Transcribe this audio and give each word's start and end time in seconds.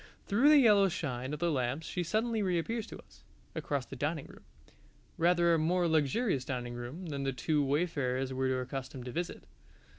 Through 0.25 0.49
the 0.49 0.57
yellow 0.57 0.89
shine 0.89 1.31
of 1.31 1.37
the 1.37 1.51
lamps 1.51 1.85
she 1.85 2.01
suddenly 2.01 2.41
reappears 2.41 2.87
to 2.87 2.97
us, 3.03 3.23
across 3.53 3.85
the 3.85 3.95
dining 3.95 4.25
room 4.25 4.43
rather 5.15 5.53
a 5.53 5.59
more 5.59 5.87
luxurious 5.87 6.43
dining 6.43 6.73
room 6.73 7.05
than 7.05 7.21
the 7.21 7.31
two 7.31 7.63
wayfarers 7.63 8.33
were 8.33 8.61
accustomed 8.61 9.05
to 9.05 9.11
visit. 9.11 9.43